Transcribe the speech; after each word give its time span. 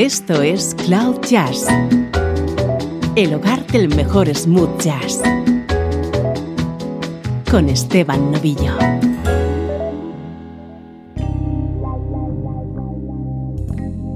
Esto 0.00 0.40
es 0.40 0.74
Cloud 0.86 1.20
Jazz, 1.28 1.66
el 3.16 3.34
hogar 3.34 3.66
del 3.66 3.94
mejor 3.94 4.34
smooth 4.34 4.80
jazz, 4.80 5.20
con 7.50 7.68
Esteban 7.68 8.32
Novillo. 8.32 8.78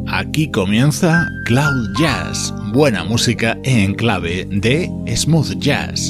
Aquí 0.07 0.51
comienza 0.51 1.29
Cloud 1.45 1.91
Jazz, 1.99 2.55
buena 2.73 3.05
música 3.05 3.59
en 3.65 3.95
clave 3.95 4.49
de 4.51 4.91
smooth 5.15 5.59
jazz. 5.59 6.09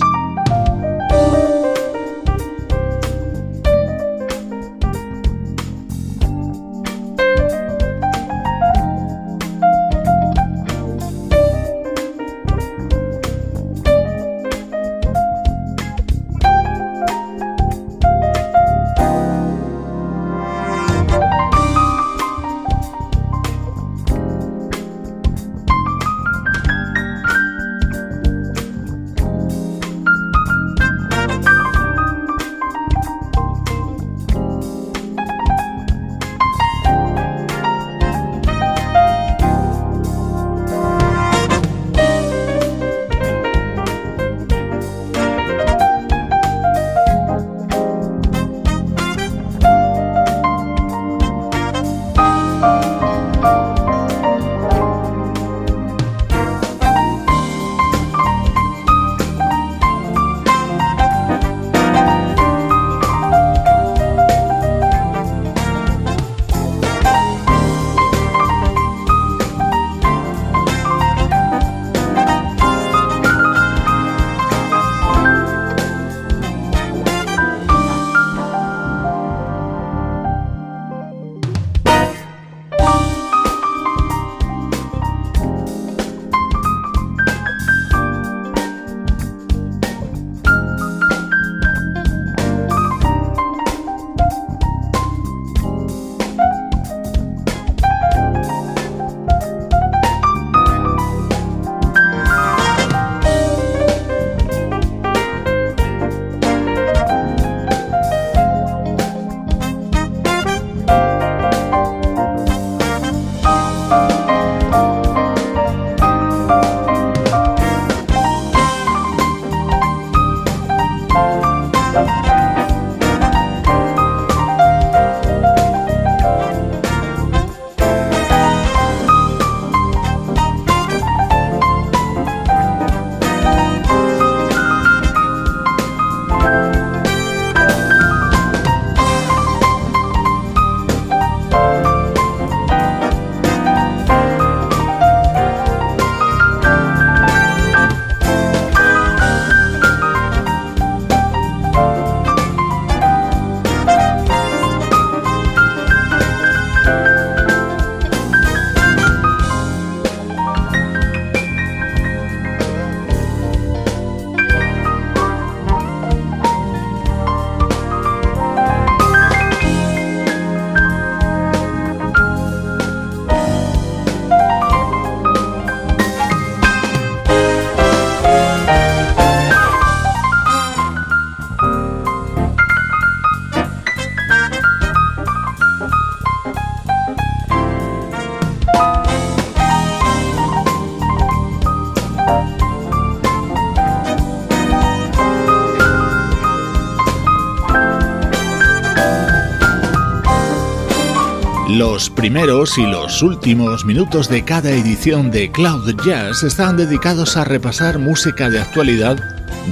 Los 201.74 202.08
primeros 202.08 202.78
y 202.78 202.86
los 202.86 203.20
últimos 203.20 203.84
minutos 203.84 204.28
de 204.28 204.44
cada 204.44 204.70
edición 204.70 205.32
de 205.32 205.50
Cloud 205.50 205.96
Jazz 206.06 206.44
están 206.44 206.76
dedicados 206.76 207.36
a 207.36 207.42
repasar 207.42 207.98
música 207.98 208.48
de 208.48 208.60
actualidad 208.60 209.16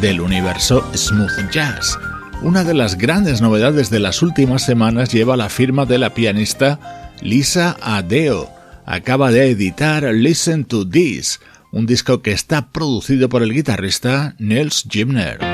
del 0.01 0.21
universo 0.21 0.85
smooth 0.97 1.53
jazz. 1.53 1.97
Una 2.43 2.65
de 2.65 2.75
las 2.75 2.99
grandes 2.99 3.41
novedades 3.41 3.89
de 3.89 4.01
las 4.01 4.21
últimas 4.21 4.67
semanas 4.67 5.13
lleva 5.13 5.37
la 5.37 5.49
firma 5.49 5.87
de 5.87 5.99
la 5.99 6.13
pianista 6.13 7.13
Lisa 7.21 7.77
Adeo. 7.81 8.51
Acaba 8.85 9.31
de 9.31 9.51
editar 9.51 10.03
Listen 10.13 10.65
to 10.65 10.89
This, 10.89 11.39
un 11.71 11.87
disco 11.87 12.21
que 12.21 12.33
está 12.33 12.73
producido 12.73 13.29
por 13.29 13.45
el 13.45 13.53
guitarrista 13.53 14.35
Nils 14.41 14.85
Gimner. 14.91 15.52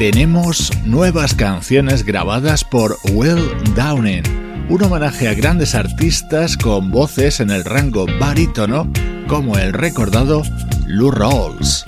Tenemos 0.00 0.72
nuevas 0.86 1.34
canciones 1.34 2.06
grabadas 2.06 2.64
por 2.64 2.96
Will 3.12 3.44
Downing, 3.76 4.22
un 4.70 4.82
homenaje 4.82 5.28
a 5.28 5.34
grandes 5.34 5.74
artistas 5.74 6.56
con 6.56 6.90
voces 6.90 7.38
en 7.40 7.50
el 7.50 7.66
rango 7.66 8.06
barítono 8.18 8.90
como 9.28 9.58
el 9.58 9.74
recordado 9.74 10.42
Lou 10.86 11.10
Rawls. 11.10 11.84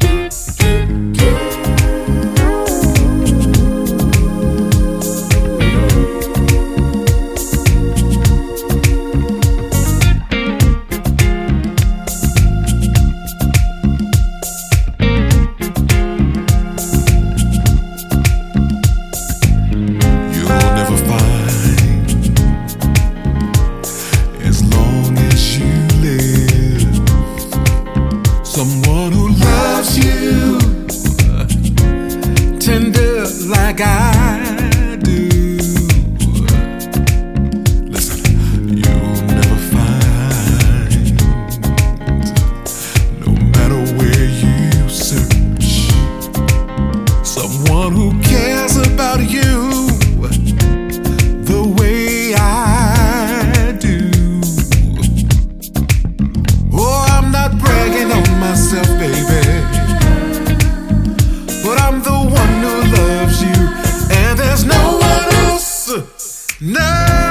No! 66.65 67.22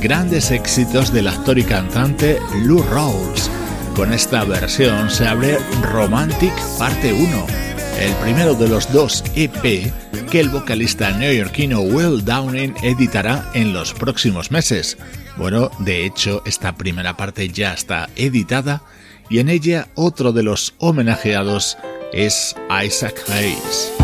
Grandes 0.00 0.50
éxitos 0.50 1.12
del 1.12 1.28
actor 1.28 1.58
y 1.58 1.64
cantante 1.64 2.38
Lou 2.64 2.82
Rawls. 2.82 3.50
Con 3.94 4.12
esta 4.12 4.44
versión 4.44 5.10
se 5.10 5.26
abre 5.26 5.58
Romantic 5.82 6.52
Parte 6.78 7.12
1, 7.12 7.46
el 8.00 8.12
primero 8.16 8.54
de 8.54 8.68
los 8.68 8.92
dos 8.92 9.24
EP 9.34 9.92
que 10.30 10.40
el 10.40 10.48
vocalista 10.48 11.10
neoyorquino 11.12 11.80
Will 11.80 12.24
Downing 12.24 12.74
editará 12.82 13.48
en 13.54 13.72
los 13.72 13.94
próximos 13.94 14.50
meses. 14.50 14.98
Bueno, 15.36 15.70
de 15.78 16.04
hecho, 16.04 16.42
esta 16.46 16.76
primera 16.76 17.16
parte 17.16 17.48
ya 17.48 17.72
está 17.72 18.08
editada 18.16 18.82
y 19.28 19.38
en 19.38 19.48
ella 19.48 19.88
otro 19.94 20.32
de 20.32 20.42
los 20.42 20.74
homenajeados 20.78 21.78
es 22.12 22.54
Isaac 22.84 23.22
Hayes. 23.30 23.95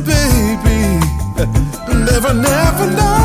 baby. 0.00 1.00
Never, 2.04 2.34
never 2.34 2.86
know. 2.96 3.23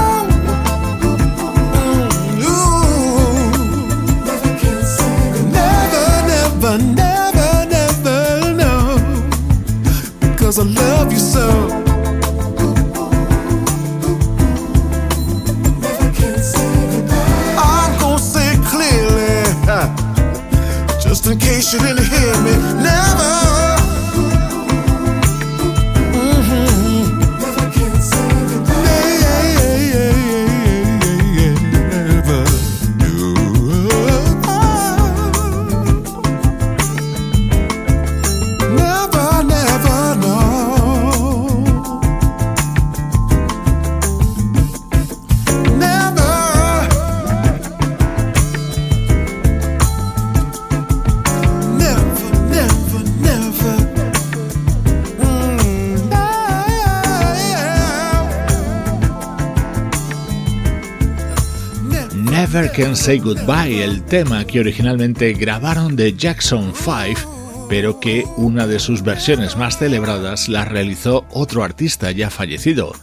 Say 62.96 63.20
Goodbye, 63.20 63.84
el 63.84 64.04
tema 64.04 64.46
que 64.46 64.60
originalmente 64.60 65.34
grabaron 65.34 65.96
de 65.96 66.14
Jackson 66.14 66.74
5, 66.74 67.68
pero 67.70 68.00
que 68.00 68.26
una 68.38 68.66
de 68.68 68.80
sus 68.80 69.04
versiones 69.04 69.58
más 69.58 69.78
celebradas 69.78 70.50
la 70.50 70.66
realizó 70.66 71.26
otro 71.32 71.64
artista 71.64 72.12
ya 72.12 72.30
fallecido, 72.30 72.94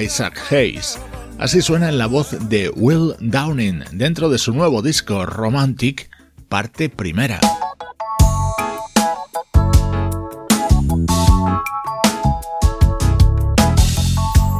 Isaac 0.00 0.40
Hayes. 0.50 0.98
Así 1.38 1.62
suena 1.62 1.88
en 1.88 1.98
la 1.98 2.06
voz 2.06 2.48
de 2.48 2.70
Will 2.70 3.14
Downing 3.20 3.84
dentro 3.92 4.28
de 4.30 4.38
su 4.38 4.52
nuevo 4.52 4.82
disco 4.82 5.26
Romantic, 5.26 6.10
parte 6.48 6.88
primera. 6.88 7.38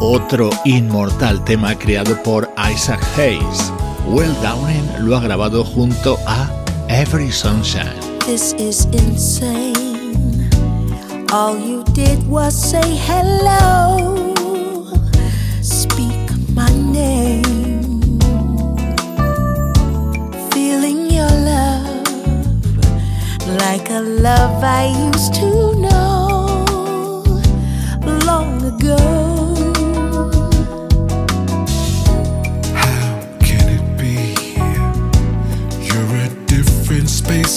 Otro 0.00 0.50
inmortal 0.64 1.44
tema 1.44 1.76
creado 1.76 2.22
por 2.22 2.50
Isaac 2.72 3.02
Hayes. 3.18 3.72
Will 4.06 4.32
Downing 4.40 4.86
lo 5.00 5.16
ha 5.16 5.20
grabado 5.20 5.64
junto 5.64 6.16
a 6.26 6.48
Every 6.88 7.30
Sunshine. 7.30 7.98
This 8.24 8.54
is 8.54 8.84
insane. 8.86 10.48
All 11.32 11.58
you 11.58 11.82
did 11.92 12.24
was 12.28 12.54
say 12.54 12.96
hello. 12.96 14.32
Speak 15.60 16.30
my 16.54 16.70
name. 16.70 17.42
Feeling 20.52 21.10
your 21.10 21.30
love 21.50 22.06
like 23.58 23.90
a 23.90 24.00
love 24.00 24.62
I 24.62 24.86
used 25.12 25.34
to 25.34 25.75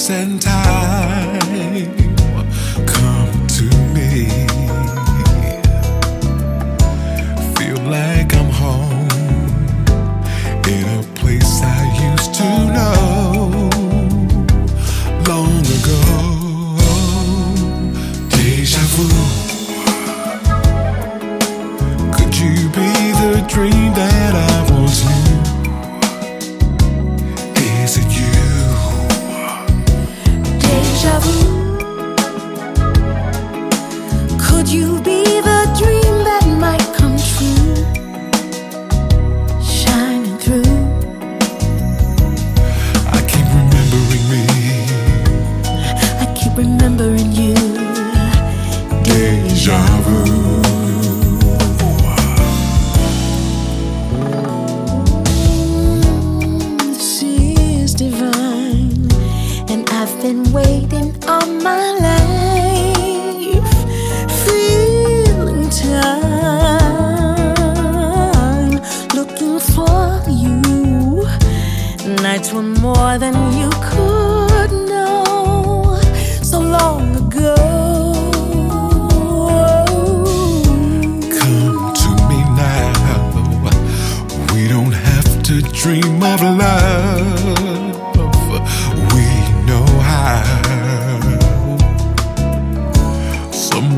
and 0.10 0.42
time 0.42 0.59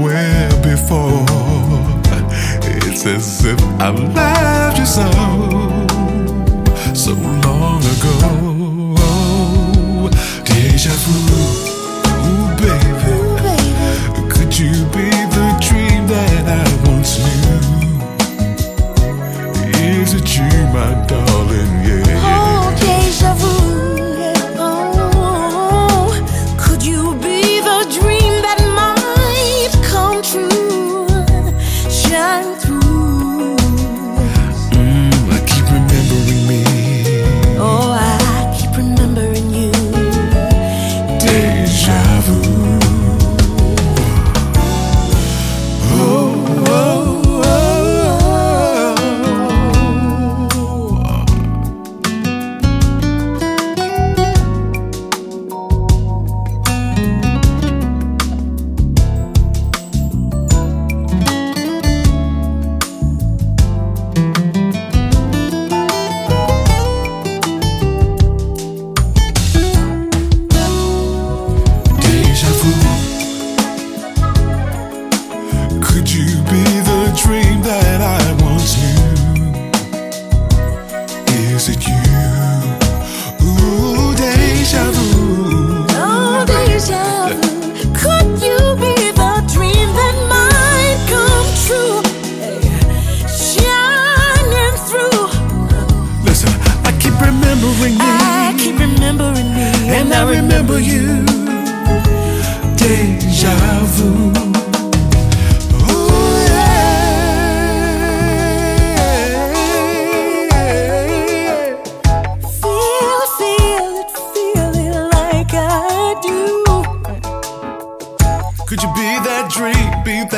anywhere 0.09 0.49
before. 0.61 1.25
It's 2.63 3.05
as 3.05 3.45
if 3.45 3.61
I 3.79 3.89
loved 3.89 4.77
you 4.77 4.85
so, 4.85 5.05
so 6.93 7.13
long 7.13 7.83
ago. 7.83 8.89
Deja 10.43 10.91
vu. 10.91 11.50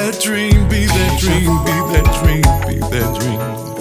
that 0.03 0.21
dream, 0.21 0.67
be 0.67 0.85
that 0.85 1.17
dream, 1.17 1.63
be 1.63 1.71
that 1.93 2.03
dream, 2.19 2.41
be 2.67 2.79
that 2.79 3.19
dream. 3.19 3.31
Be 3.31 3.39
that 3.39 3.63
dream. 3.63 3.72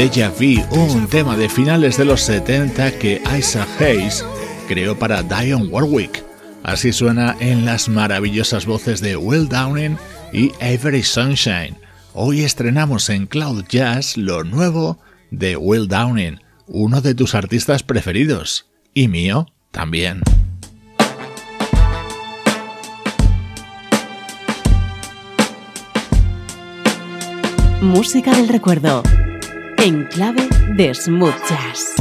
Deja 0.00 0.30
Vu, 0.30 0.64
un 0.70 1.06
tema 1.08 1.36
de 1.36 1.50
finales 1.50 1.98
de 1.98 2.06
los 2.06 2.22
70 2.22 2.98
que 2.98 3.20
Isaac 3.38 3.68
Hayes 3.78 4.24
creó 4.66 4.98
para 4.98 5.22
Dion 5.22 5.68
Warwick. 5.70 6.24
Así 6.62 6.90
suena 6.90 7.36
en 7.38 7.66
las 7.66 7.90
maravillosas 7.90 8.64
voces 8.64 9.02
de 9.02 9.18
Will 9.18 9.46
Downing 9.46 9.98
y 10.32 10.52
Avery 10.54 11.02
Sunshine. 11.02 11.76
Hoy 12.14 12.44
estrenamos 12.44 13.10
en 13.10 13.26
Cloud 13.26 13.66
Jazz 13.68 14.16
lo 14.16 14.42
nuevo 14.42 14.98
de 15.30 15.58
Will 15.58 15.86
Downing, 15.86 16.40
uno 16.66 17.02
de 17.02 17.14
tus 17.14 17.34
artistas 17.34 17.82
preferidos, 17.82 18.70
y 18.94 19.08
mío 19.08 19.48
también. 19.70 20.22
Música 27.82 28.34
del 28.34 28.48
recuerdo 28.48 29.02
en 29.80 30.06
clave 30.08 30.48
de 30.76 30.94
smooth. 30.94 31.99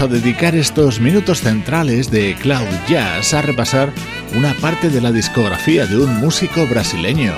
A 0.00 0.06
dedicar 0.06 0.54
estos 0.54 1.00
minutos 1.00 1.40
centrales 1.40 2.10
de 2.10 2.36
Cloud 2.40 2.66
Jazz 2.88 3.34
a 3.34 3.42
repasar 3.42 3.92
una 4.36 4.54
parte 4.54 4.90
de 4.90 5.00
la 5.00 5.10
discografía 5.10 5.86
de 5.86 5.98
un 5.98 6.20
músico 6.20 6.66
brasileño, 6.66 7.32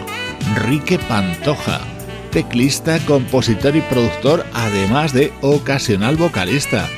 Rique 0.56 0.98
Pantoja, 0.98 1.80
teclista, 2.30 2.98
compositor 3.06 3.76
y 3.76 3.80
productor, 3.82 4.44
además 4.52 5.12
de 5.12 5.32
ocasional 5.40 6.16
vocalista. 6.16 6.88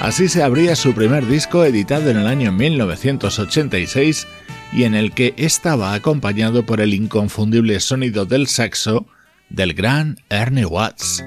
Así 0.00 0.28
se 0.28 0.42
abría 0.42 0.74
su 0.74 0.92
primer 0.94 1.26
disco 1.26 1.64
editado 1.64 2.10
en 2.10 2.16
el 2.16 2.26
año 2.26 2.50
1986 2.50 4.26
y 4.72 4.84
en 4.84 4.94
el 4.94 5.12
que 5.12 5.34
estaba 5.36 5.94
acompañado 5.94 6.66
por 6.66 6.80
el 6.80 6.94
inconfundible 6.94 7.78
sonido 7.80 8.24
del 8.24 8.48
saxo 8.48 9.06
del 9.50 9.74
gran 9.74 10.18
Ernie 10.30 10.64
Watts. 10.64 11.22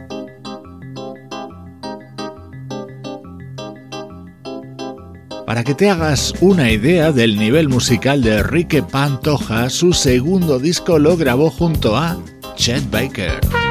Para 5.45 5.63
que 5.63 5.75
te 5.75 5.89
hagas 5.89 6.33
una 6.41 6.71
idea 6.71 7.11
del 7.11 7.37
nivel 7.37 7.69
musical 7.69 8.23
de 8.23 8.39
Enrique 8.39 8.81
Pantoja, 8.81 9.69
su 9.69 9.93
segundo 9.93 10.57
disco 10.57 10.97
lo 10.97 11.15
grabó 11.17 11.51
junto 11.51 11.95
a 11.95 12.17
Chet 12.55 12.89
Baker. 12.89 13.64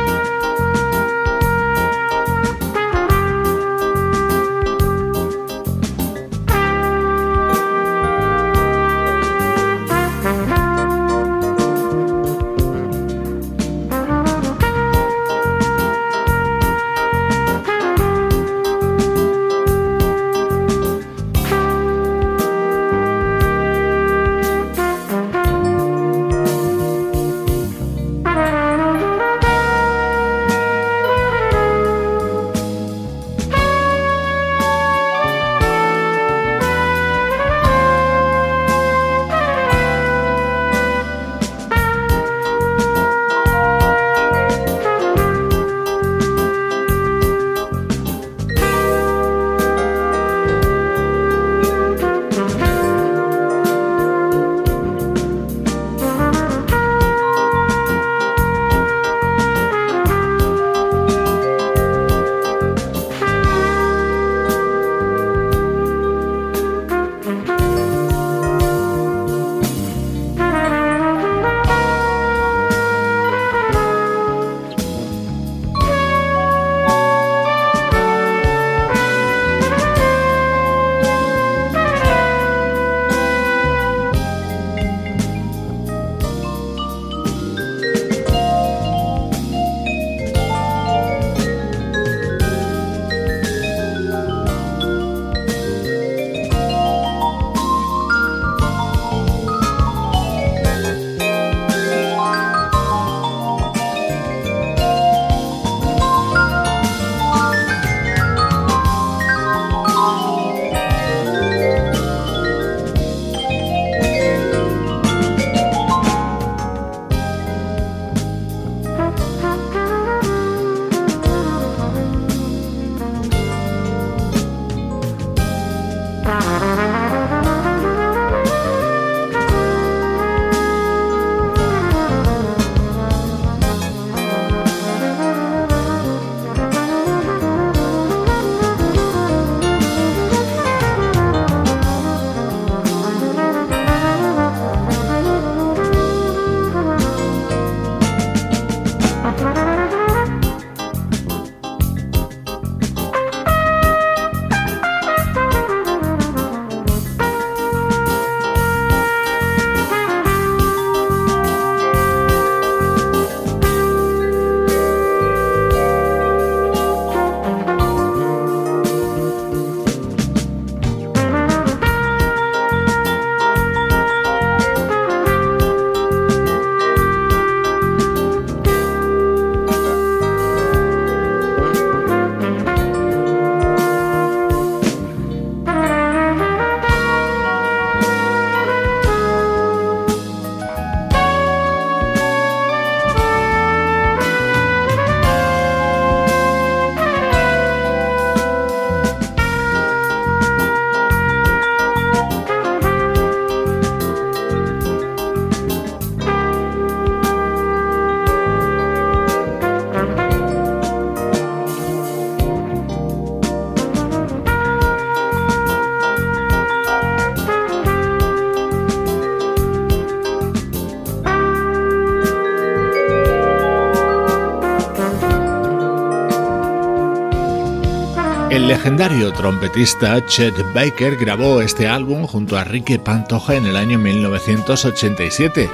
Legendario 228.85 229.33
trompetista 229.33 230.23
Chet 230.27 230.55
Baker 230.75 231.16
grabó 231.16 231.62
este 231.62 231.88
álbum 231.88 232.27
junto 232.27 232.59
a 232.59 232.64
Ricky 232.64 232.99
Pantoja 232.99 233.55
en 233.55 233.64
el 233.64 233.77
año 233.77 233.99
1987, 233.99 235.70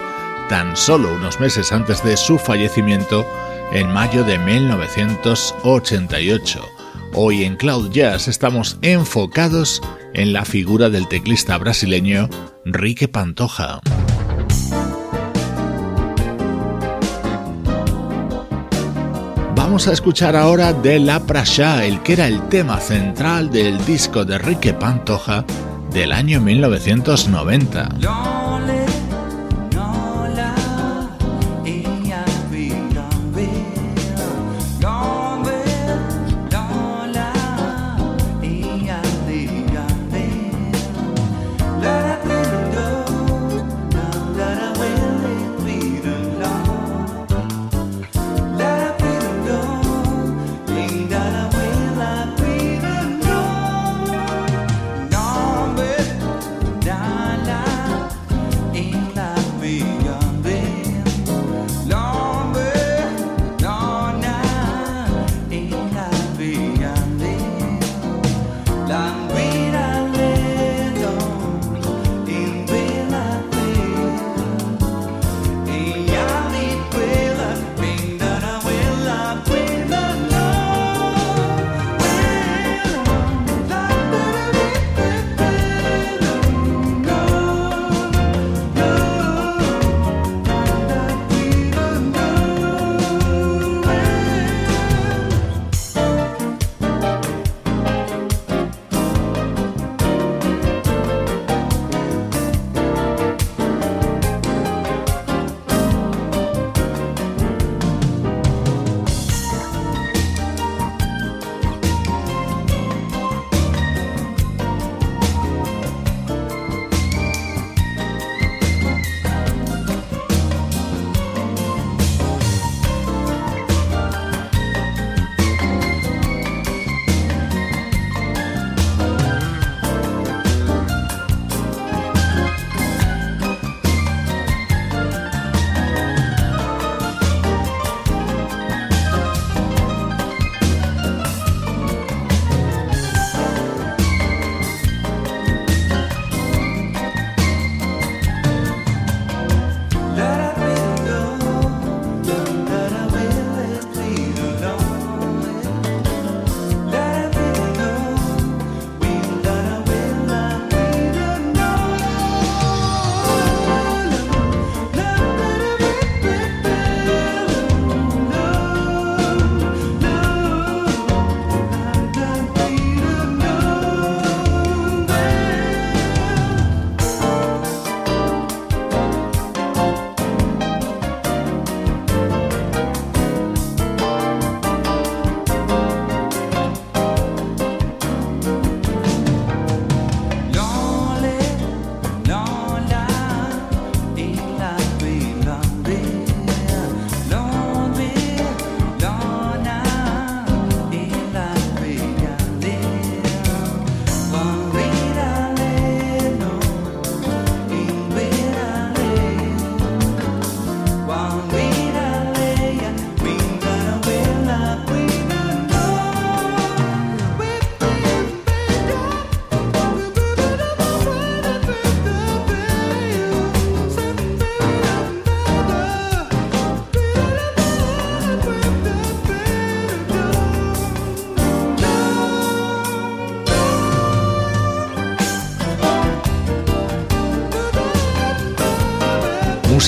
tan 0.49 0.77
solo 0.77 1.13
unos 1.13 1.41
meses 1.41 1.73
antes 1.73 2.05
de 2.05 2.17
su 2.17 2.39
fallecimiento 2.39 3.27
en 3.73 3.93
mayo 3.93 4.23
de 4.23 4.39
1988. 4.39 6.65
Hoy 7.15 7.43
en 7.43 7.57
Cloud 7.57 7.91
Jazz 7.91 8.29
estamos 8.29 8.79
enfocados 8.81 9.83
en 10.15 10.33
la 10.33 10.45
figura 10.45 10.89
del 10.89 11.09
teclista 11.09 11.59
brasileño 11.59 12.29
Ricky 12.65 13.09
Pantoja. 13.09 13.81
Vamos 19.71 19.87
a 19.87 19.93
escuchar 19.93 20.35
ahora 20.35 20.73
de 20.73 20.99
La 20.99 21.21
Prasha, 21.21 21.85
el 21.85 22.03
que 22.03 22.15
era 22.15 22.27
el 22.27 22.49
tema 22.49 22.81
central 22.81 23.53
del 23.53 23.85
disco 23.85 24.25
de 24.25 24.37
Rique 24.37 24.75
Pantoja 24.75 25.45
del 25.93 26.11
año 26.11 26.41
1990. 26.41 27.89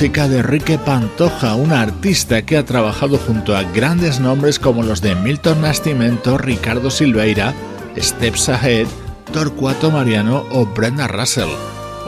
De 0.03 0.39
Enrique 0.39 0.79
Pantoja, 0.79 1.55
un 1.55 1.73
artista 1.73 2.43
que 2.43 2.57
ha 2.57 2.65
trabajado 2.65 3.19
junto 3.19 3.57
a 3.57 3.63
grandes 3.63 4.19
nombres 4.19 4.59
como 4.59 4.83
los 4.83 5.01
de 5.01 5.15
Milton 5.15 5.61
Nascimento, 5.61 6.39
Ricardo 6.39 6.91
Silveira, 6.91 7.55
Steps 7.97 8.49
Ahead, 8.49 8.89
Torcuato 9.33 9.93
Mariano 9.93 10.45
o 10.51 10.67
Brenda 10.67 11.07
Russell. 11.07 11.51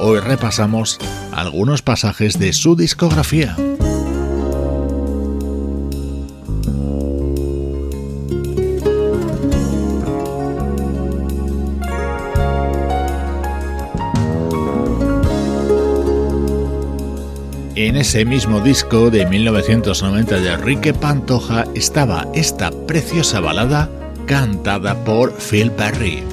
Hoy 0.00 0.18
repasamos 0.18 0.98
algunos 1.33 1.83
pasajes 1.83 2.37
de 2.37 2.52
su 2.52 2.74
discografía. 2.74 3.57
En 17.84 17.98
ese 17.98 18.24
mismo 18.24 18.60
disco 18.60 19.10
de 19.10 19.26
1990 19.26 20.40
de 20.40 20.52
Enrique 20.54 20.94
Pantoja 20.94 21.66
estaba 21.74 22.26
esta 22.32 22.70
preciosa 22.70 23.40
balada 23.40 23.90
cantada 24.26 24.94
por 25.04 25.34
Phil 25.34 25.70
Perry. 25.70 26.24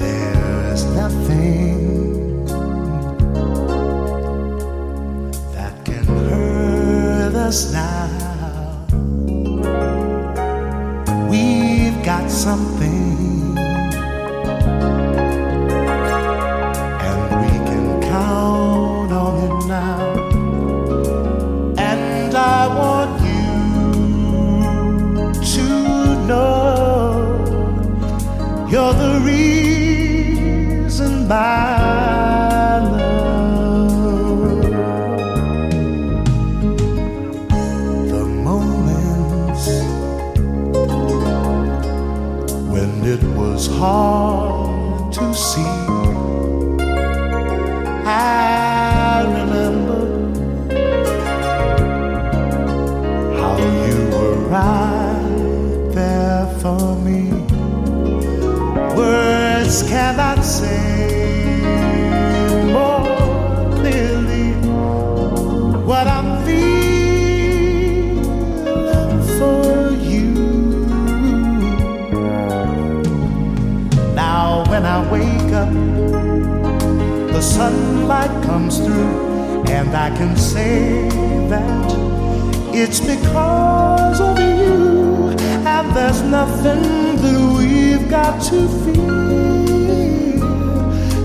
Because 83.05 84.19
of 84.21 84.39
you, 84.39 85.29
and 85.65 85.95
there's 85.95 86.21
nothing 86.21 87.15
that 87.21 87.55
we've 87.57 88.09
got 88.09 88.41
to 88.49 88.67
fear 88.83 90.39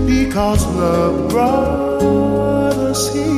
because 0.05 0.65
love 0.75 1.29
brought 1.29 2.73
us 2.91 3.13
here. 3.13 3.37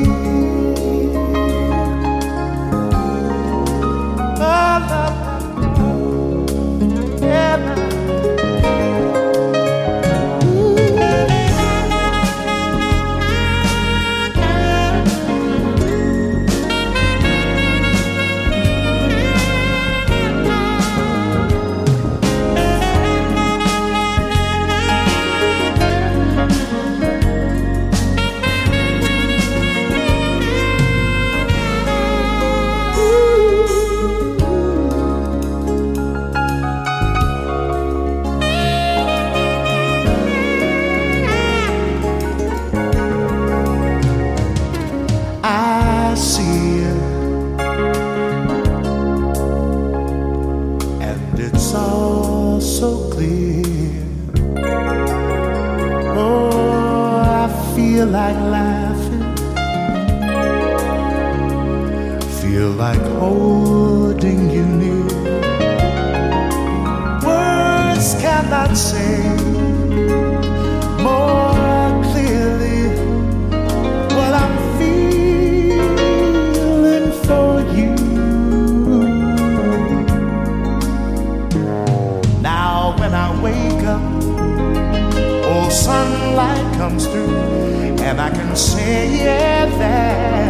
Yeah, 88.89 89.65
that 89.65 90.49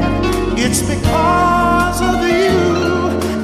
it's 0.58 0.82
because 0.82 2.02
of 2.02 2.22
you, 2.28 2.58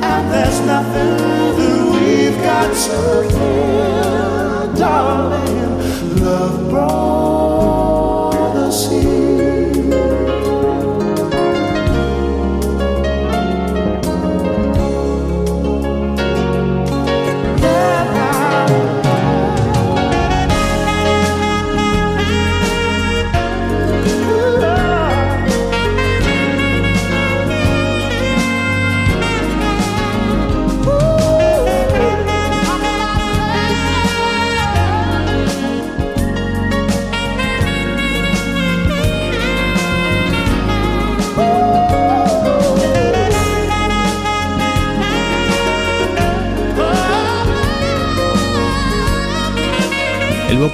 and 0.04 0.24
there's 0.32 0.60
nothing 0.62 1.18
that 1.58 1.84
we've 1.94 2.38
got 2.44 2.70
to 2.86 2.98
fear, 3.36 4.74
darling. 4.78 6.24
Love 6.24 6.70
brought 6.70 7.15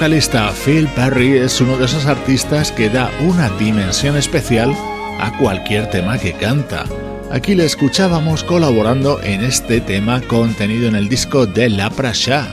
vocalista 0.02 0.52
Phil 0.66 0.88
Perry 0.95 1.38
es 1.38 1.62
uno 1.62 1.78
de 1.78 1.86
esos 1.86 2.08
artistas 2.08 2.72
que 2.72 2.89
da 2.89 3.12
una 3.20 3.52
dimensión 3.60 4.18
especial 4.18 4.76
a 5.20 5.38
cualquier 5.38 5.91
tema 5.91 6.18
que 6.18 6.34
canta. 6.34 6.86
Aquí 7.30 7.54
le 7.54 7.66
escuchábamos 7.66 8.43
colaborando 8.43 9.22
en 9.22 9.43
este 9.43 9.80
tema 9.80 10.20
contenido 10.22 10.88
en 10.88 10.95
el 10.95 11.08
disco 11.08 11.45
de 11.45 11.70
La 11.70 11.91
Prasha, 11.91 12.52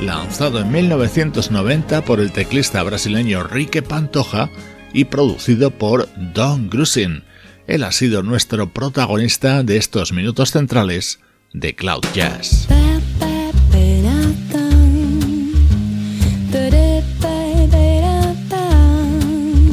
lanzado 0.00 0.58
en 0.58 0.72
1990 0.72 2.04
por 2.04 2.18
el 2.18 2.32
teclista 2.32 2.82
brasileño 2.82 3.44
Rique 3.44 3.80
Pantoja 3.80 4.50
y 4.92 5.04
producido 5.04 5.70
por 5.70 6.08
Don 6.16 6.68
Grusin. 6.68 7.22
Él 7.68 7.84
ha 7.84 7.92
sido 7.92 8.24
nuestro 8.24 8.72
protagonista 8.72 9.62
de 9.62 9.76
estos 9.76 10.12
minutos 10.12 10.50
centrales 10.50 11.20
de 11.52 11.76
Cloud 11.76 12.02
Jazz. 12.12 12.66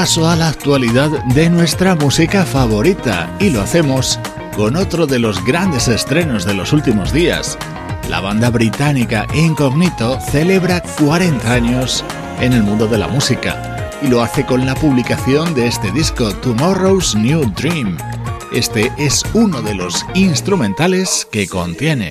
Repaso 0.00 0.30
a 0.30 0.34
la 0.34 0.48
actualidad 0.48 1.10
de 1.26 1.50
nuestra 1.50 1.94
música 1.94 2.46
favorita 2.46 3.36
y 3.38 3.50
lo 3.50 3.60
hacemos 3.60 4.18
con 4.56 4.76
otro 4.76 5.06
de 5.06 5.18
los 5.18 5.44
grandes 5.44 5.88
estrenos 5.88 6.46
de 6.46 6.54
los 6.54 6.72
últimos 6.72 7.12
días. 7.12 7.58
La 8.08 8.20
banda 8.20 8.48
británica 8.48 9.26
Incognito 9.34 10.18
celebra 10.18 10.82
40 10.98 11.52
años 11.52 12.02
en 12.40 12.54
el 12.54 12.62
mundo 12.62 12.86
de 12.86 12.96
la 12.96 13.08
música 13.08 13.90
y 14.00 14.06
lo 14.06 14.22
hace 14.22 14.46
con 14.46 14.64
la 14.64 14.74
publicación 14.74 15.52
de 15.52 15.66
este 15.66 15.92
disco 15.92 16.32
Tomorrow's 16.36 17.14
New 17.14 17.52
Dream. 17.54 17.98
Este 18.54 18.90
es 18.96 19.22
uno 19.34 19.60
de 19.60 19.74
los 19.74 20.06
instrumentales 20.14 21.28
que 21.30 21.46
contiene. 21.46 22.08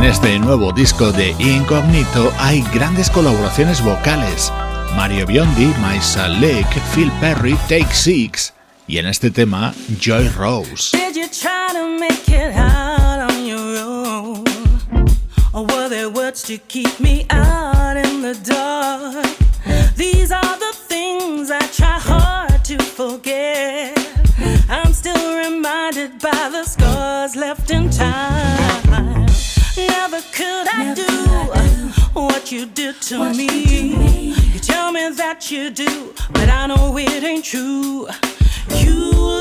En 0.00 0.06
este 0.06 0.38
nuevo 0.38 0.72
disco 0.72 1.12
de 1.12 1.36
Incognito 1.38 2.32
hay 2.38 2.62
grandes 2.72 3.10
colaboraciones 3.10 3.84
vocales. 3.84 4.50
Mario 4.96 5.26
Biondi, 5.26 5.66
Maisa 5.78 6.26
Lake, 6.26 6.80
Phil 6.94 7.12
Perry, 7.20 7.52
Take 7.68 7.92
Six 7.92 8.54
y 8.86 8.96
en 8.96 9.04
este 9.04 9.30
tema 9.30 9.74
Joy 10.00 10.26
Rose. 10.30 10.96
What 32.50 32.58
you 32.58 32.66
did 32.66 33.00
to 33.00 33.32
me. 33.32 34.34
You 34.52 34.58
tell 34.58 34.90
me 34.90 35.08
that 35.10 35.52
you 35.52 35.70
do, 35.70 36.12
but 36.32 36.48
I 36.48 36.66
know 36.66 36.96
it 36.98 37.22
ain't 37.22 37.44
true. 37.44 38.08
You 38.76 38.94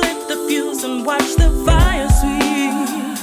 lit 0.03 0.27
the 0.27 0.45
fuse 0.47 0.83
and 0.83 1.03
watch 1.03 1.35
the 1.35 1.49
fire 1.65 2.07
sweep 2.19 3.17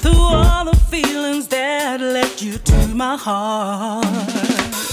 through 0.00 0.18
all 0.18 0.64
the 0.64 0.76
feelings 0.90 1.48
that 1.48 2.00
led 2.00 2.40
you 2.40 2.56
to 2.56 2.88
my 2.88 3.16
heart. 3.16 4.06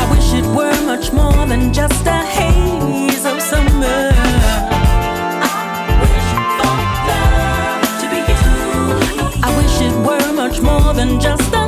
I 0.00 0.04
wish 0.12 0.32
it 0.32 0.46
were 0.56 0.86
much 0.86 1.12
more 1.12 1.46
than 1.46 1.74
just 1.74 2.06
a 2.06 2.24
haze 2.24 3.26
of 3.26 3.42
summer. 3.42 4.11
Than 11.04 11.18
just 11.18 11.52
a 11.52 11.61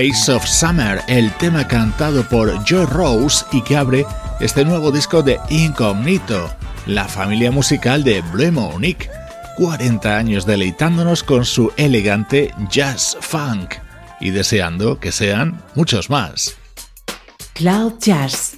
Taste 0.00 0.32
of 0.32 0.46
Summer, 0.46 1.02
el 1.08 1.30
tema 1.32 1.68
cantado 1.68 2.26
por 2.26 2.50
Joe 2.66 2.86
Rose 2.86 3.44
y 3.52 3.60
que 3.60 3.76
abre 3.76 4.06
este 4.40 4.64
nuevo 4.64 4.90
disco 4.90 5.22
de 5.22 5.38
Incognito, 5.50 6.48
la 6.86 7.06
familia 7.06 7.50
musical 7.50 8.02
de 8.02 8.22
Blue 8.22 8.50
Monique. 8.50 9.10
40 9.58 10.16
años 10.16 10.46
deleitándonos 10.46 11.22
con 11.22 11.44
su 11.44 11.70
elegante 11.76 12.54
jazz 12.70 13.14
funk 13.20 13.74
y 14.22 14.30
deseando 14.30 14.98
que 14.98 15.12
sean 15.12 15.62
muchos 15.74 16.08
más. 16.08 16.56
Cloud 17.52 17.98
Jazz 18.00 18.56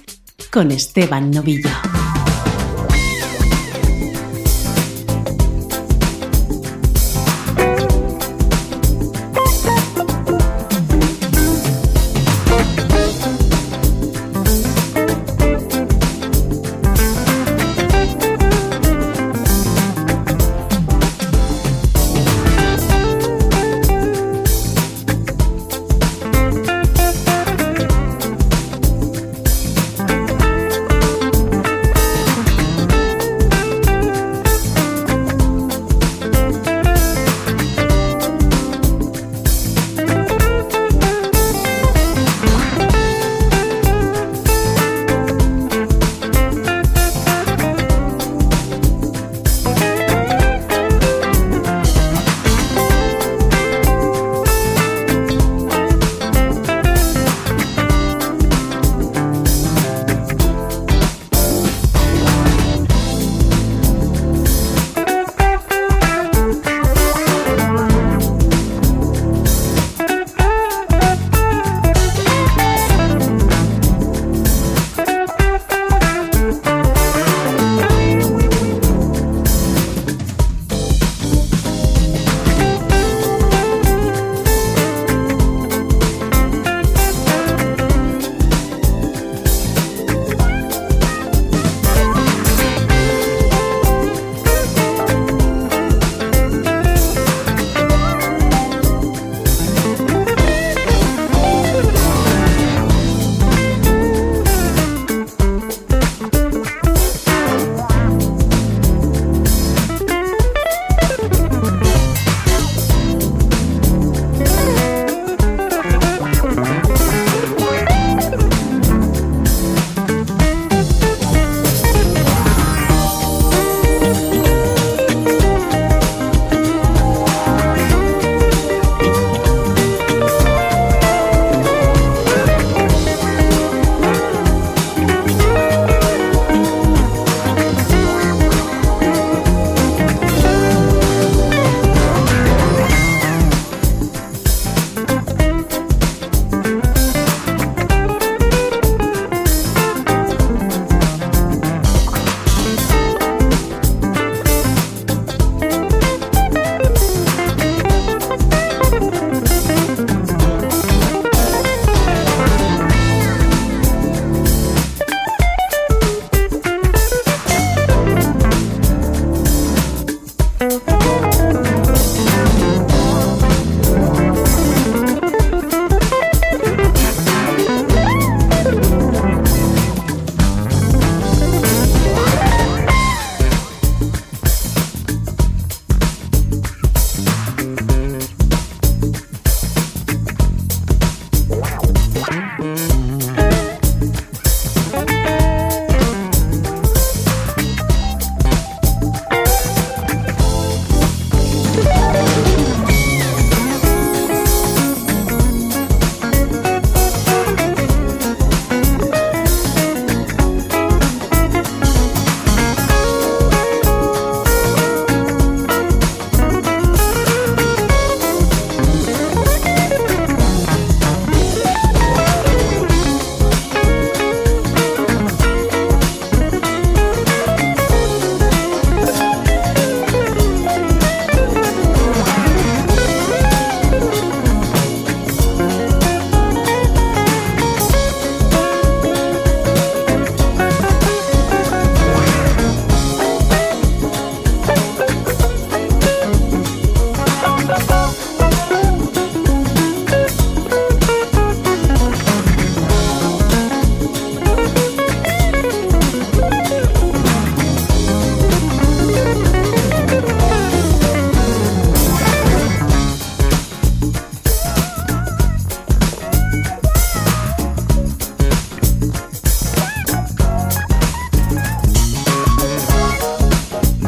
con 0.49 0.71
Esteban 0.71 1.29
Novillo. 1.29 1.69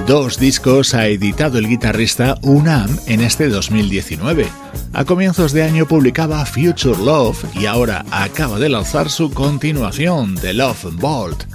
Dos 0.07 0.37
discos 0.37 0.93
ha 0.93 1.07
editado 1.07 1.57
el 1.57 1.67
guitarrista 1.67 2.37
Unam 2.43 2.95
en 3.07 3.21
este 3.21 3.49
2019. 3.49 4.47
A 4.93 5.03
comienzos 5.03 5.51
de 5.51 5.63
año 5.63 5.87
publicaba 5.87 6.45
Future 6.45 7.03
Love 7.03 7.43
y 7.55 7.65
ahora 7.65 8.05
acaba 8.11 8.59
de 8.59 8.69
lanzar 8.69 9.09
su 9.09 9.31
continuación, 9.31 10.35
The 10.35 10.53
Love 10.53 10.93
Vault. 10.99 11.45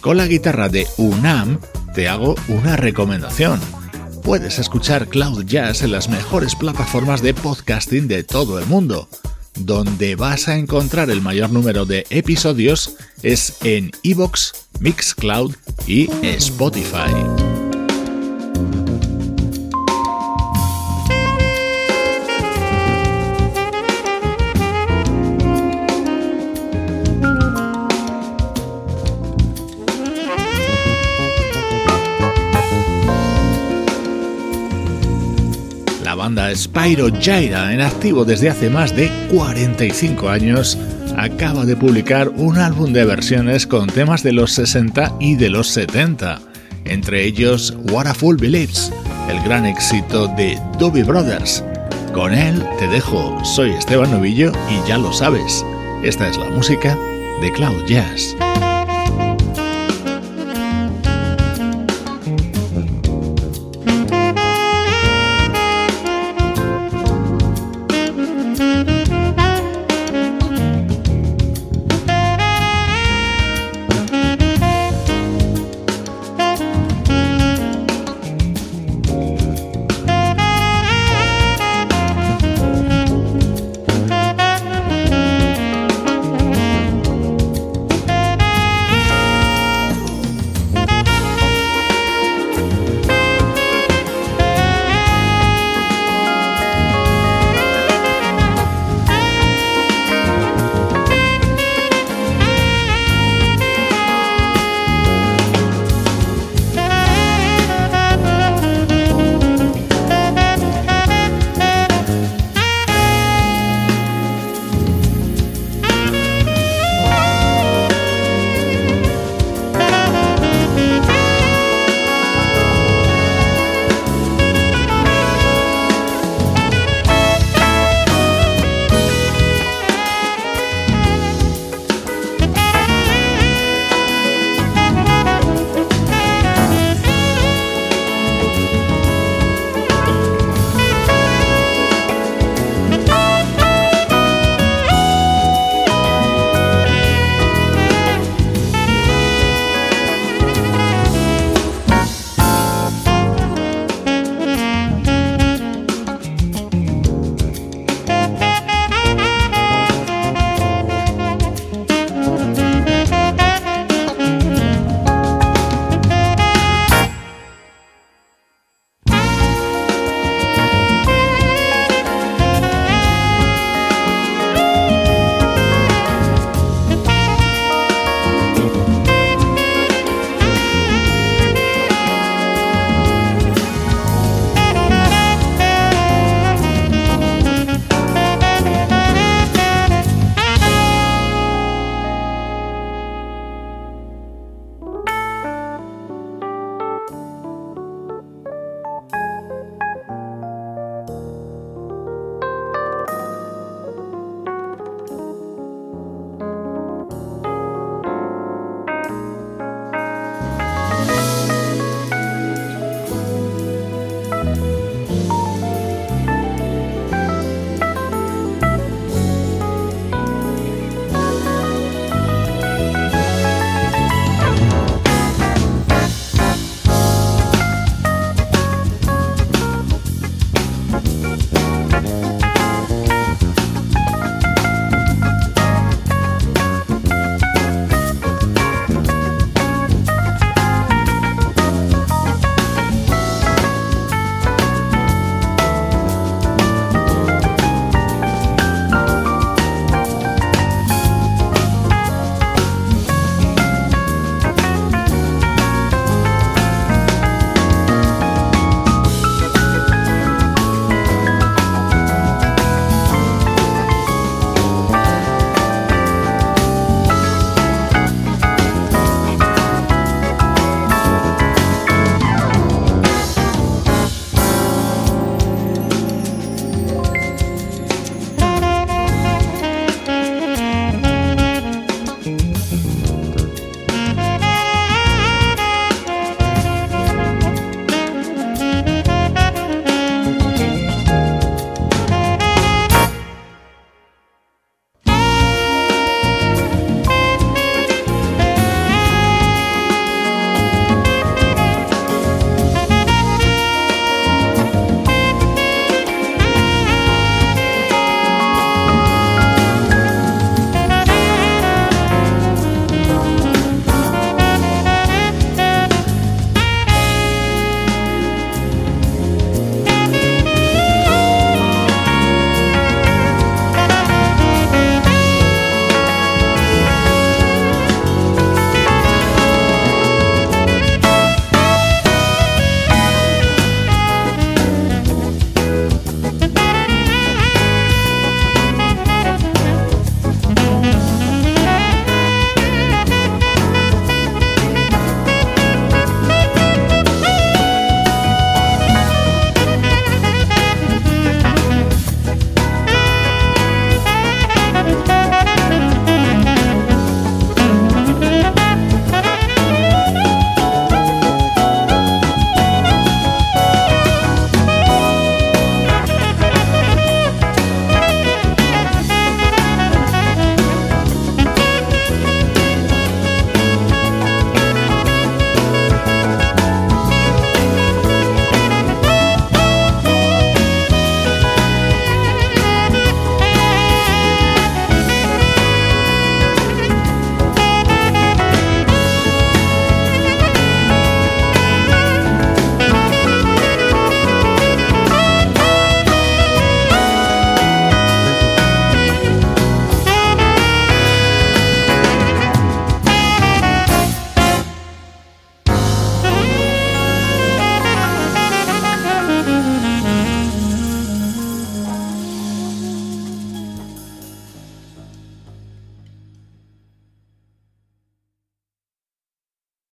Con 0.00 0.16
la 0.16 0.28
guitarra 0.28 0.68
de 0.68 0.86
Unam 0.96 1.58
te 1.92 2.06
hago 2.06 2.36
una 2.46 2.76
recomendación. 2.76 3.58
Puedes 4.22 4.60
escuchar 4.60 5.08
Cloud 5.08 5.44
Jazz 5.44 5.82
en 5.82 5.90
las 5.90 6.08
mejores 6.08 6.54
plataformas 6.54 7.20
de 7.20 7.34
podcasting 7.34 8.06
de 8.06 8.22
todo 8.22 8.60
el 8.60 8.66
mundo. 8.66 9.08
Donde 9.56 10.14
vas 10.14 10.46
a 10.46 10.56
encontrar 10.56 11.10
el 11.10 11.20
mayor 11.20 11.50
número 11.50 11.84
de 11.84 12.06
episodios 12.10 12.94
es 13.24 13.56
en 13.64 13.90
Evox, 14.04 14.68
Mixcloud 14.78 15.56
y 15.88 16.08
Spotify. 16.22 17.47
Spyro 36.54 37.08
Gyra, 37.08 37.72
en 37.72 37.80
activo 37.80 38.24
desde 38.24 38.50
hace 38.50 38.70
más 38.70 38.94
de 38.94 39.10
45 39.30 40.28
años, 40.28 40.78
acaba 41.16 41.64
de 41.64 41.76
publicar 41.76 42.28
un 42.28 42.58
álbum 42.58 42.92
de 42.92 43.04
versiones 43.04 43.66
con 43.66 43.88
temas 43.88 44.22
de 44.22 44.32
los 44.32 44.52
60 44.52 45.16
y 45.20 45.36
de 45.36 45.50
los 45.50 45.68
70, 45.68 46.40
entre 46.84 47.24
ellos 47.24 47.76
What 47.90 48.06
a 48.06 48.14
Fool 48.14 48.36
Believes, 48.36 48.92
el 49.28 49.42
gran 49.42 49.66
éxito 49.66 50.28
de 50.36 50.58
Dobby 50.78 51.02
Brothers. 51.02 51.64
Con 52.12 52.32
él 52.32 52.64
te 52.78 52.86
dejo, 52.88 53.38
soy 53.44 53.70
Esteban 53.70 54.10
Novillo 54.10 54.52
y 54.70 54.88
ya 54.88 54.98
lo 54.98 55.12
sabes, 55.12 55.64
esta 56.02 56.28
es 56.28 56.36
la 56.36 56.50
música 56.50 56.96
de 57.40 57.52
Cloud 57.52 57.84
Jazz. 57.86 58.36